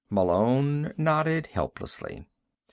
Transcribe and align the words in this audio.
Malone 0.09 0.93
nodded 0.97 1.45
helplessly. 1.53 2.25